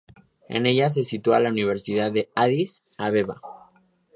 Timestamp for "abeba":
2.97-3.39